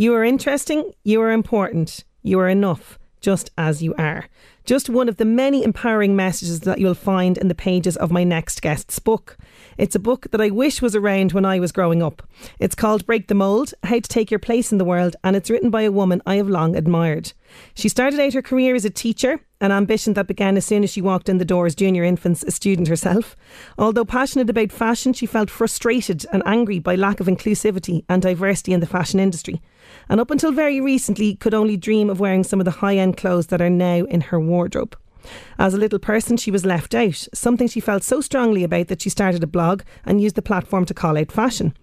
[0.00, 4.28] You are interesting, you are important, you are enough, just as you are.
[4.64, 8.24] Just one of the many empowering messages that you'll find in the pages of my
[8.24, 9.36] next guest's book.
[9.76, 12.26] It's a book that I wish was around when I was growing up.
[12.58, 15.50] It's called Break the Mold How to Take Your Place in the World, and it's
[15.50, 17.34] written by a woman I have long admired.
[17.74, 20.90] She started out her career as a teacher, an ambition that began as soon as
[20.90, 23.36] she walked in the door as junior infants, a student herself.
[23.78, 28.72] Although passionate about fashion, she felt frustrated and angry by lack of inclusivity and diversity
[28.72, 29.60] in the fashion industry.
[30.08, 33.16] And up until very recently, could only dream of wearing some of the high end
[33.16, 34.96] clothes that are now in her wardrobe.
[35.58, 39.02] As a little person, she was left out, something she felt so strongly about that
[39.02, 41.74] she started a blog and used the platform to call out fashion.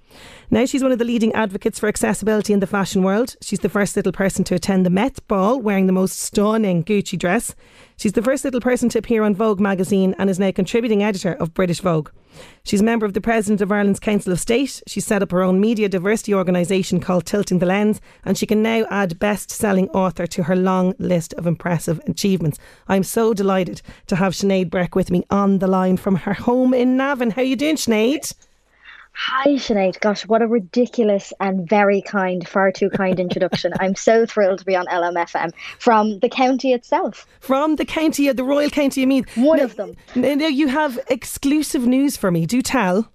[0.49, 3.35] Now she's one of the leading advocates for accessibility in the fashion world.
[3.41, 7.19] She's the first little person to attend the Met Ball wearing the most stunning Gucci
[7.19, 7.53] dress.
[7.97, 11.33] She's the first little person to appear on Vogue magazine and is now contributing editor
[11.33, 12.11] of British Vogue.
[12.63, 14.81] She's a member of the President of Ireland's Council of State.
[14.87, 18.63] She set up her own media diversity organisation called Tilting the Lens, and she can
[18.63, 22.57] now add best selling author to her long list of impressive achievements.
[22.87, 26.73] I'm so delighted to have Sinead Burke with me on the line from her home
[26.73, 27.31] in Navan.
[27.31, 28.33] How are you doing, Sinead?
[29.19, 29.99] Hi, Sinead.
[29.99, 33.73] Gosh, what a ridiculous and very kind, far too kind introduction.
[33.79, 37.25] I'm so thrilled to be on LMFM from the county itself.
[37.39, 39.35] From the county, uh, the Royal County of Meath.
[39.35, 39.95] One now, of them.
[40.15, 42.45] Now, you have exclusive news for me.
[42.45, 43.11] Do tell.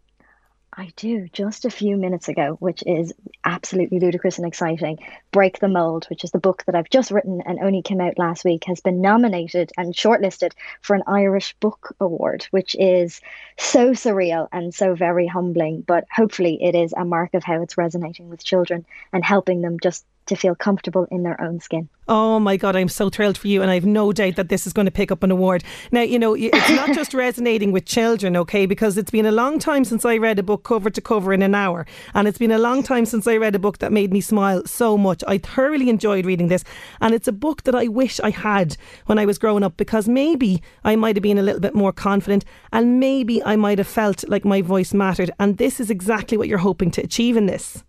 [0.74, 3.12] I do, just a few minutes ago, which is
[3.44, 5.00] absolutely ludicrous and exciting.
[5.30, 8.18] Break the Mold, which is the book that I've just written and only came out
[8.18, 13.20] last week, has been nominated and shortlisted for an Irish Book Award, which is
[13.58, 15.82] so surreal and so very humbling.
[15.82, 19.78] But hopefully, it is a mark of how it's resonating with children and helping them
[19.78, 21.88] just to feel comfortable in their own skin.
[22.08, 23.62] Oh my God, I'm so thrilled for you.
[23.62, 25.62] And I have no doubt that this is going to pick up an award.
[25.92, 29.58] Now, you know, it's not just resonating with children, okay, because it's been a long
[29.58, 31.86] time since I read a book cover to cover in an hour.
[32.14, 34.66] And it's been a long time since I read a book that made me smile
[34.66, 35.22] so much.
[35.28, 36.64] I thoroughly enjoyed reading this.
[37.00, 40.08] And it's a book that I wish I had when I was growing up because
[40.08, 43.88] maybe I might have been a little bit more confident and maybe I might have
[43.88, 45.30] felt like my voice mattered.
[45.38, 47.84] And this is exactly what you're hoping to achieve in this.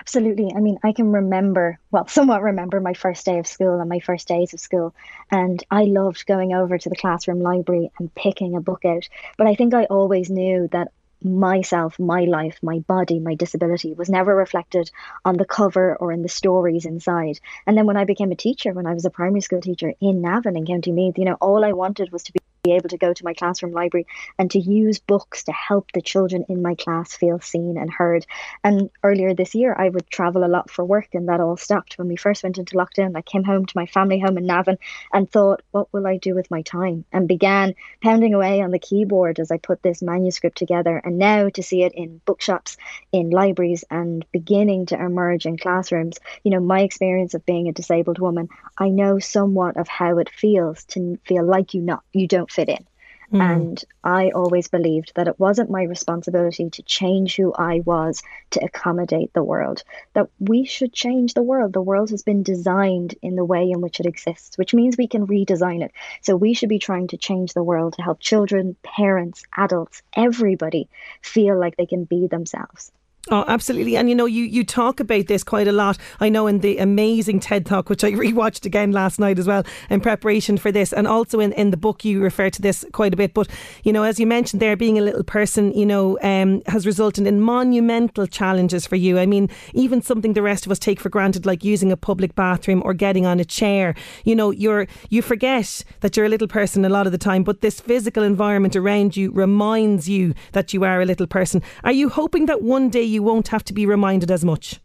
[0.00, 0.52] Absolutely.
[0.54, 4.00] I mean, I can remember, well, somewhat remember my first day of school and my
[4.00, 4.94] first days of school.
[5.30, 9.08] And I loved going over to the classroom library and picking a book out.
[9.38, 14.08] But I think I always knew that myself, my life, my body, my disability was
[14.08, 14.90] never reflected
[15.24, 17.38] on the cover or in the stories inside.
[17.66, 20.22] And then when I became a teacher, when I was a primary school teacher in
[20.22, 22.98] Navan in County Meath, you know, all I wanted was to be be able to
[22.98, 24.06] go to my classroom library
[24.38, 28.26] and to use books to help the children in my class feel seen and heard.
[28.62, 31.96] And earlier this year, I would travel a lot for work, and that all stopped
[31.96, 33.16] when we first went into lockdown.
[33.16, 34.78] I came home to my family home in Navan
[35.12, 37.04] and thought, what will I do with my time?
[37.12, 40.96] And began pounding away on the keyboard as I put this manuscript together.
[40.96, 42.76] And now to see it in bookshops,
[43.12, 47.72] in libraries, and beginning to emerge in classrooms, you know, my experience of being a
[47.72, 52.26] disabled woman, I know somewhat of how it feels to feel like you not you
[52.50, 52.86] don't fit in.
[53.32, 53.40] Mm.
[53.40, 58.64] And I always believed that it wasn't my responsibility to change who I was to
[58.64, 61.72] accommodate the world, that we should change the world.
[61.72, 65.06] The world has been designed in the way in which it exists, which means we
[65.06, 65.92] can redesign it.
[66.22, 70.88] So we should be trying to change the world to help children, parents, adults, everybody
[71.22, 72.90] feel like they can be themselves.
[73.32, 73.96] Oh, absolutely.
[73.96, 75.96] And you know, you, you talk about this quite a lot.
[76.18, 79.62] I know in the amazing TED Talk, which I rewatched again last night as well
[79.88, 80.92] in preparation for this.
[80.92, 83.32] And also in, in the book, you refer to this quite a bit.
[83.32, 83.48] But,
[83.84, 87.24] you know, as you mentioned there, being a little person, you know, um, has resulted
[87.24, 89.16] in monumental challenges for you.
[89.16, 92.34] I mean, even something the rest of us take for granted, like using a public
[92.34, 93.94] bathroom or getting on a chair.
[94.24, 97.44] You know, you're you forget that you're a little person a lot of the time,
[97.44, 101.62] but this physical environment around you reminds you that you are a little person.
[101.84, 104.80] Are you hoping that one day you you won't have to be reminded as much?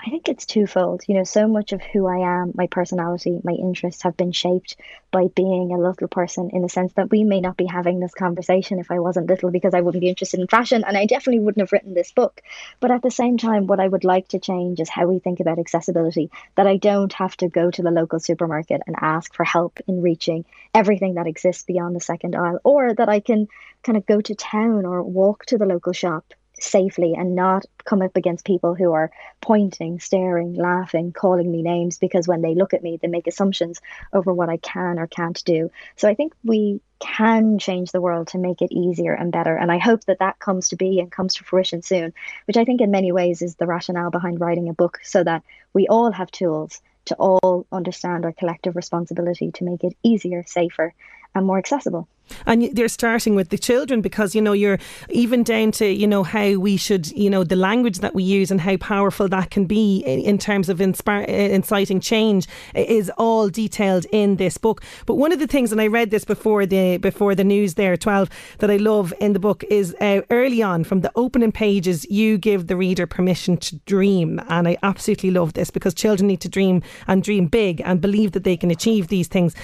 [0.00, 1.02] I think it's twofold.
[1.06, 4.76] You know, so much of who I am, my personality, my interests have been shaped
[5.10, 8.14] by being a little person in the sense that we may not be having this
[8.14, 11.40] conversation if I wasn't little because I wouldn't be interested in fashion and I definitely
[11.40, 12.40] wouldn't have written this book.
[12.80, 15.40] But at the same time, what I would like to change is how we think
[15.40, 19.44] about accessibility, that I don't have to go to the local supermarket and ask for
[19.44, 23.48] help in reaching everything that exists beyond the second aisle, or that I can
[23.82, 26.24] kind of go to town or walk to the local shop
[26.60, 29.10] safely and not come up against people who are
[29.40, 33.80] pointing, staring, laughing, calling me names because when they look at me, they make assumptions
[34.12, 35.70] over what I can or can't do.
[35.96, 39.56] So I think we can change the world to make it easier and better.
[39.56, 42.14] And I hope that that comes to be and comes to fruition soon,
[42.46, 45.42] which I think in many ways is the rationale behind writing a book so that
[45.72, 50.94] we all have tools to all understand our collective responsibility to make it easier, safer,
[51.34, 52.08] and more accessible.
[52.46, 54.78] And they're starting with the children because, you know, you're
[55.10, 58.50] even down to, you know, how we should, you know, the language that we use
[58.50, 64.06] and how powerful that can be in terms of inspire, inciting change is all detailed
[64.10, 64.82] in this book.
[65.06, 67.96] But one of the things, and I read this before the before the news there,
[67.96, 72.04] 12, that I love in the book is uh, early on from the opening pages,
[72.10, 74.40] you give the reader permission to dream.
[74.48, 78.32] And I absolutely love this because children need to dream and dream big and believe
[78.32, 79.54] that they can achieve these things.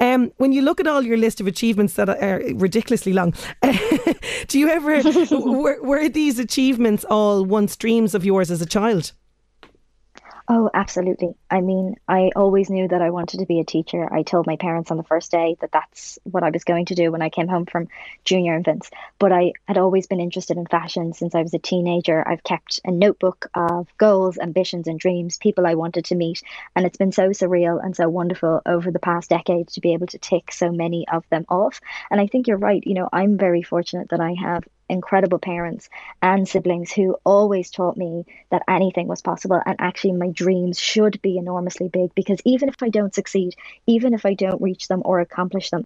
[0.00, 3.34] Um, when you look at all your list of achievements that are ridiculously long,
[4.48, 9.12] do you ever were, were these achievements all once dreams of yours as a child?
[10.50, 11.34] Oh, absolutely.
[11.50, 14.10] I mean, I always knew that I wanted to be a teacher.
[14.10, 16.94] I told my parents on the first day that that's what I was going to
[16.94, 17.88] do when I came home from
[18.24, 18.90] junior infants.
[19.18, 22.26] But I had always been interested in fashion since I was a teenager.
[22.26, 26.42] I've kept a notebook of goals, ambitions, and dreams, people I wanted to meet.
[26.74, 30.06] And it's been so surreal and so wonderful over the past decade to be able
[30.06, 31.78] to tick so many of them off.
[32.10, 32.82] And I think you're right.
[32.86, 35.88] You know, I'm very fortunate that I have incredible parents
[36.22, 39.60] and siblings who always taught me that anything was possible.
[39.64, 43.54] And actually my dreams should be enormously big because even if I don't succeed,
[43.86, 45.84] even if I don't reach them or accomplish them,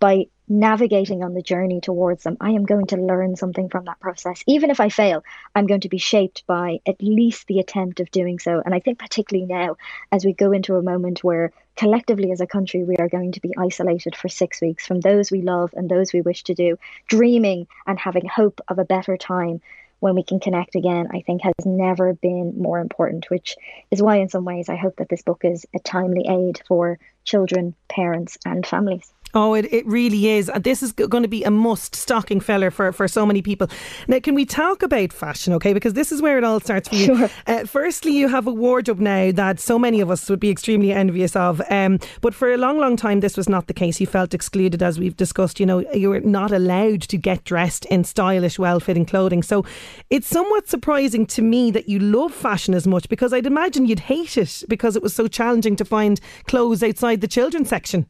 [0.00, 4.00] by navigating on the journey towards them, I am going to learn something from that
[4.00, 4.42] process.
[4.46, 5.24] Even if I fail,
[5.54, 8.62] I'm going to be shaped by at least the attempt of doing so.
[8.64, 9.76] And I think, particularly now,
[10.12, 13.40] as we go into a moment where collectively as a country we are going to
[13.40, 16.78] be isolated for six weeks from those we love and those we wish to do,
[17.08, 19.60] dreaming and having hope of a better time
[20.00, 23.56] when we can connect again, I think has never been more important, which
[23.90, 26.98] is why, in some ways, I hope that this book is a timely aid for
[27.24, 29.10] children, parents, and families.
[29.34, 30.48] Oh, it, it really is.
[30.48, 33.68] And this is going to be a must stocking feller for, for so many people.
[34.06, 35.72] Now, can we talk about fashion, okay?
[35.72, 37.04] Because this is where it all starts for you.
[37.04, 37.30] Sure.
[37.46, 40.92] Uh, firstly, you have a wardrobe now that so many of us would be extremely
[40.92, 41.60] envious of.
[41.68, 44.00] Um, but for a long, long time, this was not the case.
[44.00, 45.58] You felt excluded, as we've discussed.
[45.58, 49.42] You know, you were not allowed to get dressed in stylish, well fitting clothing.
[49.42, 49.64] So
[50.10, 54.00] it's somewhat surprising to me that you love fashion as much because I'd imagine you'd
[54.00, 58.06] hate it because it was so challenging to find clothes outside the children's section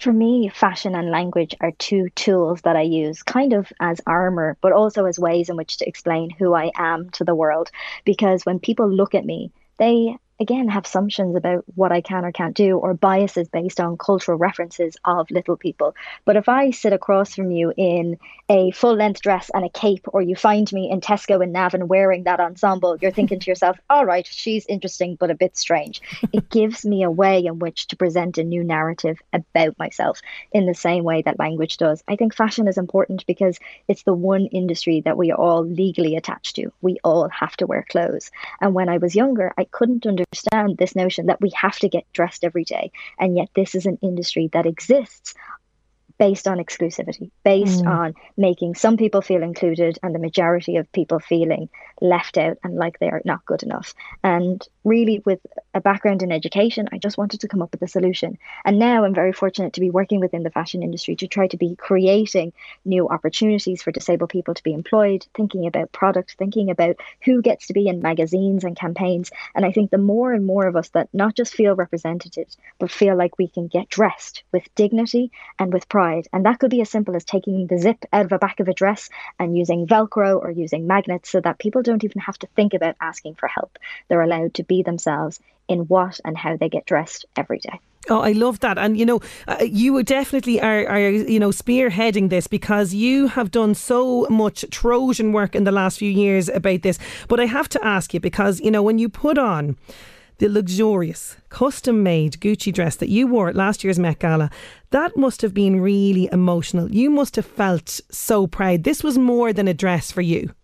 [0.00, 4.56] for me, fashion and language are two tools that I use kind of as armor,
[4.60, 7.70] but also as ways in which to explain who I am to the world.
[8.04, 12.32] Because when people look at me, they again have assumptions about what I can or
[12.32, 15.94] can't do or biases based on cultural references of little people.
[16.24, 18.18] But if I sit across from you in
[18.48, 21.88] a full length dress and a cape, or you find me in Tesco in Navan
[21.88, 26.00] wearing that ensemble, you're thinking to yourself, all right, she's interesting, but a bit strange.
[26.32, 30.20] it gives me a way in which to present a new narrative about myself
[30.52, 32.02] in the same way that language does.
[32.08, 36.16] I think fashion is important because it's the one industry that we are all legally
[36.16, 36.72] attached to.
[36.80, 38.30] We all have to wear clothes.
[38.60, 41.88] And when I was younger, I couldn't understand understand this notion that we have to
[41.88, 42.92] get dressed every day.
[43.18, 45.34] And yet, this is an industry that exists
[46.20, 47.88] based on exclusivity, based mm.
[47.88, 51.70] on making some people feel included and the majority of people feeling
[52.02, 53.94] left out and like they are not good enough.
[54.22, 55.40] And really, with
[55.72, 58.36] a background in education, I just wanted to come up with a solution.
[58.66, 61.56] And now I'm very fortunate to be working within the fashion industry to try to
[61.56, 62.52] be creating
[62.84, 67.68] new opportunities for disabled people to be employed, thinking about product, thinking about who gets
[67.68, 69.30] to be in magazines and campaigns.
[69.54, 72.90] And I think the more and more of us that not just feel represented, but
[72.90, 76.80] feel like we can get dressed with dignity and with pride And that could be
[76.80, 79.86] as simple as taking the zip out of the back of a dress and using
[79.86, 83.48] Velcro or using magnets so that people don't even have to think about asking for
[83.48, 83.78] help.
[84.08, 87.80] They're allowed to be themselves in what and how they get dressed every day.
[88.08, 92.30] Oh, I love that, and you know, uh, you definitely are, are, you know, spearheading
[92.30, 96.80] this because you have done so much Trojan work in the last few years about
[96.80, 96.98] this.
[97.28, 99.76] But I have to ask you because you know when you put on
[100.40, 104.50] the luxurious, custom made Gucci dress that you wore at last year's Met Gala,
[104.88, 106.90] that must have been really emotional.
[106.90, 108.84] You must have felt so proud.
[108.84, 110.54] This was more than a dress for you.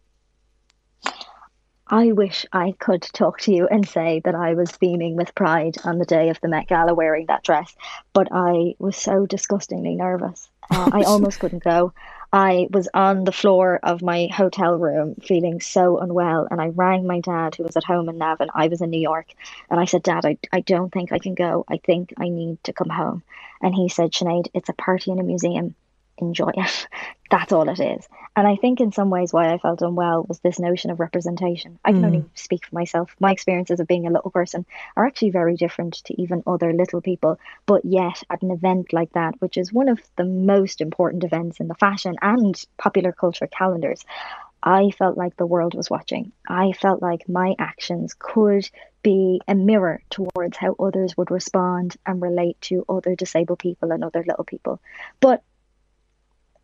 [1.88, 5.76] I wish I could talk to you and say that I was beaming with pride
[5.84, 7.76] on the day of the Met Gala wearing that dress,
[8.14, 10.48] but I was so disgustingly nervous.
[10.70, 11.92] Uh, I almost couldn't go.
[12.36, 17.06] I was on the floor of my hotel room feeling so unwell, and I rang
[17.06, 18.50] my dad, who was at home in Navan.
[18.54, 19.28] I was in New York,
[19.70, 21.64] and I said, Dad, I, I don't think I can go.
[21.66, 23.22] I think I need to come home.
[23.62, 25.74] And he said, Sinead, it's a party in a museum
[26.18, 26.86] enjoy it.
[27.30, 28.06] That's all it is.
[28.36, 31.78] And I think in some ways why I felt unwell was this notion of representation.
[31.84, 32.06] I can mm.
[32.06, 33.16] only speak for myself.
[33.18, 34.64] My experiences of being a little person
[34.96, 37.40] are actually very different to even other little people.
[37.64, 41.58] But yet, at an event like that, which is one of the most important events
[41.60, 44.04] in the fashion and popular culture calendars,
[44.62, 46.32] I felt like the world was watching.
[46.48, 48.68] I felt like my actions could
[49.02, 54.02] be a mirror towards how others would respond and relate to other disabled people and
[54.02, 54.80] other little people.
[55.20, 55.42] But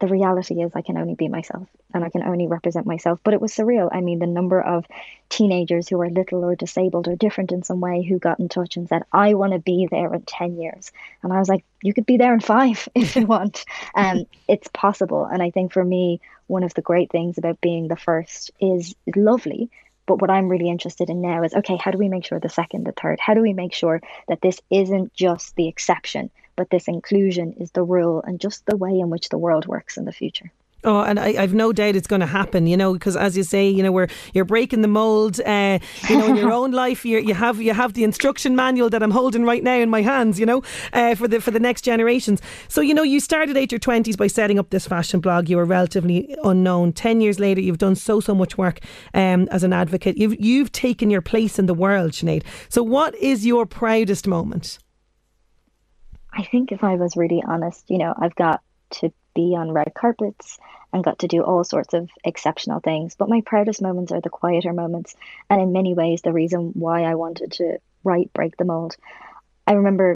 [0.02, 3.20] the reality is I can only be myself and I can only represent myself.
[3.22, 3.88] But it was surreal.
[3.92, 4.84] I mean, the number of
[5.28, 8.76] teenagers who are little or disabled or different in some way who got in touch
[8.76, 10.90] and said, I want to be there in 10 years.
[11.22, 13.64] And I was like, you could be there in five if you want.
[13.94, 15.24] Um, it's possible.
[15.24, 18.96] And I think for me, one of the great things about being the first is
[19.14, 19.70] lovely.
[20.06, 22.48] But what I'm really interested in now is okay, how do we make sure the
[22.48, 26.70] second, the third, how do we make sure that this isn't just the exception, but
[26.70, 30.04] this inclusion is the rule and just the way in which the world works in
[30.04, 30.50] the future.
[30.84, 32.66] Oh, and I, have no doubt it's going to happen.
[32.66, 35.40] You know, because as you say, you know, we're you're breaking the mold.
[35.40, 35.78] Uh,
[36.08, 39.02] you know, in your own life, you you have you have the instruction manual that
[39.02, 40.40] I'm holding right now in my hands.
[40.40, 42.42] You know, uh, for the for the next generations.
[42.66, 45.48] So you know, you started at your twenties by setting up this fashion blog.
[45.48, 46.94] You were relatively unknown.
[46.94, 48.80] Ten years later, you've done so so much work
[49.14, 50.16] um, as an advocate.
[50.16, 52.42] You've you've taken your place in the world, Sinead.
[52.68, 54.80] So, what is your proudest moment?
[56.32, 58.62] I think if I was really honest, you know, I've got
[58.92, 60.58] to be on red carpets
[60.92, 63.14] and got to do all sorts of exceptional things.
[63.14, 65.14] But my proudest moments are the quieter moments,
[65.48, 68.96] and in many ways, the reason why I wanted to write Break the Mold.
[69.66, 70.14] I remember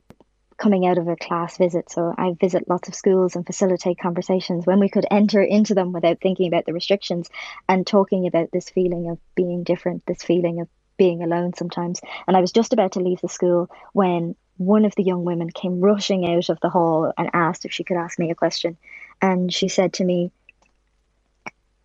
[0.58, 4.66] coming out of a class visit, so I visit lots of schools and facilitate conversations
[4.66, 7.28] when we could enter into them without thinking about the restrictions
[7.68, 12.00] and talking about this feeling of being different, this feeling of being alone sometimes.
[12.26, 15.50] And I was just about to leave the school when one of the young women
[15.50, 18.76] came rushing out of the hall and asked if she could ask me a question.
[19.20, 20.30] And she said to me,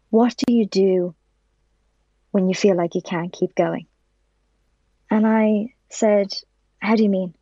[0.10, 1.14] What do you do
[2.32, 3.88] when you feel like you can't keep going?
[5.10, 6.34] And I said,
[6.80, 7.34] How do you mean?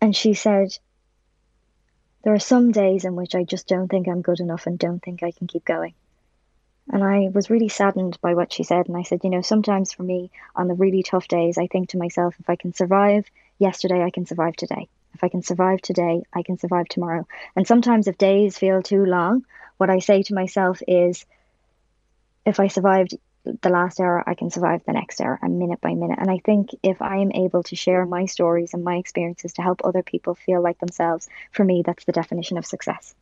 [0.00, 0.76] And she said,
[2.24, 5.02] There are some days in which I just don't think I'm good enough and don't
[5.02, 5.94] think I can keep going.
[6.88, 8.88] And I was really saddened by what she said.
[8.88, 11.90] And I said, You know, sometimes for me, on the really tough days, I think
[11.90, 13.24] to myself, if I can survive
[13.58, 14.88] yesterday, I can survive today.
[15.14, 17.26] If I can survive today, I can survive tomorrow.
[17.54, 19.44] And sometimes, if days feel too long,
[19.78, 21.24] what I say to myself is,
[22.44, 25.94] if I survived the last hour, I can survive the next hour and minute by
[25.94, 26.18] minute.
[26.20, 29.62] And I think if I am able to share my stories and my experiences to
[29.62, 33.14] help other people feel like themselves, for me, that's the definition of success.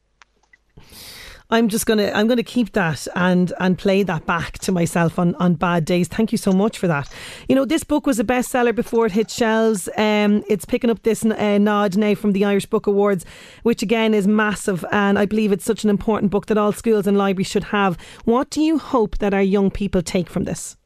[1.51, 5.35] I'm just gonna I'm gonna keep that and and play that back to myself on,
[5.37, 6.09] on bad days.
[6.09, 7.13] Thank you so much for that.
[7.49, 9.89] You know, this book was a bestseller before it hit shelves.
[9.97, 13.27] Um, it's picking up this uh, nod now from the Irish Book Awards,
[13.63, 17.07] which again is massive, and I believe it's such an important book that all schools
[17.07, 17.99] and libraries should have.
[18.25, 20.77] What do you hope that our young people take from this?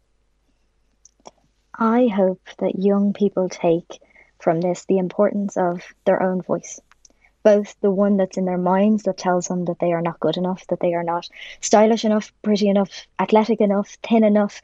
[1.78, 4.00] I hope that young people take
[4.40, 6.80] from this the importance of their own voice
[7.48, 10.36] both the one that's in their minds that tells them that they are not good
[10.36, 11.26] enough, that they are not
[11.62, 14.60] stylish enough, pretty enough, athletic enough, thin enough,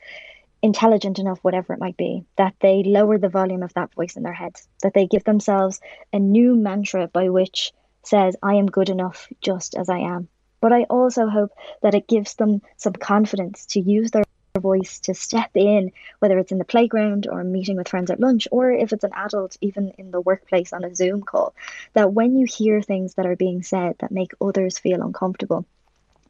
[0.60, 4.22] intelligent enough, whatever it might be, that they lower the volume of that voice in
[4.22, 5.80] their heads, that they give themselves
[6.12, 7.72] a new mantra by which
[8.02, 10.28] says, I am good enough just as I am.
[10.60, 14.24] But I also hope that it gives them some confidence to use their
[14.60, 18.46] voice to step in, whether it's in the playground or meeting with friends at lunch,
[18.52, 21.54] or if it's an adult, even in the workplace on a Zoom call,
[21.94, 25.66] that when you hear things that are being said that make others feel uncomfortable,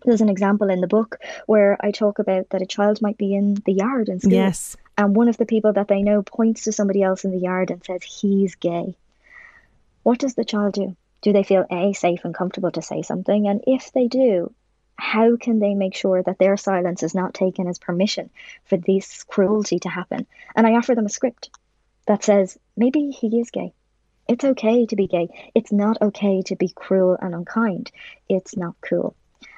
[0.04, 1.16] there's an example in the book
[1.46, 4.32] where I talk about that a child might be in the yard in school.
[4.32, 4.76] Yes.
[4.96, 7.70] And one of the people that they know points to somebody else in the yard
[7.70, 8.96] and says, he's gay.
[10.02, 10.96] What does the child do?
[11.24, 13.48] do they feel A, safe and comfortable to say something?
[13.48, 14.52] And if they do,
[14.96, 18.30] how can they make sure that their silence is not taken as permission
[18.64, 20.26] for this cruelty to happen?
[20.54, 21.50] And I offer them a script
[22.06, 23.72] that says, maybe he is gay.
[24.28, 25.50] It's okay to be gay.
[25.54, 27.90] It's not okay to be cruel and unkind.
[28.28, 29.14] It's not cool.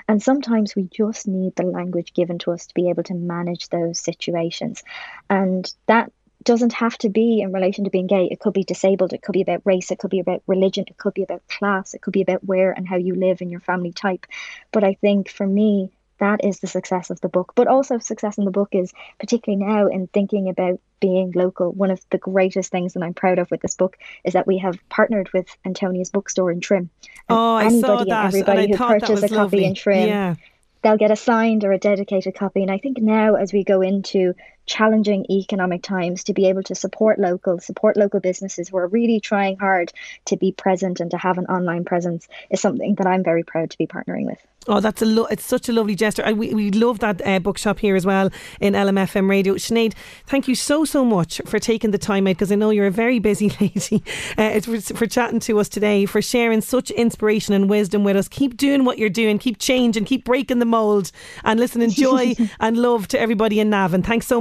[0.09, 3.69] And sometimes we just need the language given to us to be able to manage
[3.69, 4.85] those situations.
[5.28, 6.12] And that
[6.45, 8.28] doesn't have to be in relation to being gay.
[8.31, 9.12] It could be disabled.
[9.12, 9.90] It could be about race.
[9.90, 10.85] It could be about religion.
[10.87, 11.95] It could be about class.
[11.95, 14.26] It could be about where and how you live and your family type.
[14.73, 17.52] But I think for me, that is the success of the book.
[17.55, 21.73] But also, success in the book is particularly now in thinking about being local.
[21.73, 24.59] One of the greatest things that I'm proud of with this book is that we
[24.59, 26.90] have partnered with Antonia's bookstore in Trim.
[27.28, 28.26] And oh, I saw that.
[28.26, 29.64] everybody who purchased a copy lovely.
[29.64, 30.09] in Trim.
[30.09, 30.35] Yeah.
[30.83, 32.62] They'll get a signed or a dedicated copy.
[32.62, 34.35] And I think now, as we go into
[34.67, 39.21] challenging economic times to be able to support local, support local businesses who are really
[39.21, 39.93] trying hard
[40.27, 43.71] to be present and to have an online presence is something that I'm very proud
[43.71, 44.39] to be partnering with.
[44.69, 46.25] Oh, that's a lo- it's such a lovely gesture.
[46.25, 48.31] I, we, we love that uh, bookshop here as well
[48.61, 49.55] in LMFM Radio.
[49.55, 49.95] Sinead,
[50.27, 52.91] thank you so, so much for taking the time out because I know you're a
[52.91, 54.03] very busy lady.
[54.37, 58.27] Uh, for, for chatting to us today, for sharing such inspiration and wisdom with us.
[58.27, 61.13] Keep doing what you're doing, keep changing, keep breaking the mould.
[61.45, 64.03] And listen, enjoy and love to everybody in Navan.
[64.03, 64.41] Thanks so